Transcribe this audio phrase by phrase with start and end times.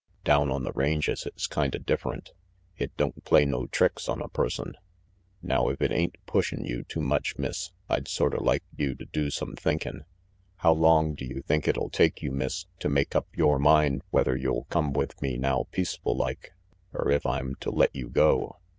[0.23, 2.31] Down on the ranges it's kinda different.
[2.75, 4.73] It don't play no tricks on a person.
[5.43, 8.63] Now if it ain't RANGY PETE 301 pushfn' you too much, Miss, I'd sorta like
[8.75, 10.05] you to do some thinkin'.
[10.55, 14.35] How long do you think it'll take you, Miss, to make up yore mind whether
[14.35, 16.53] you'll come with me now peaceful like,
[16.95, 18.57] er if I'm to let you go?"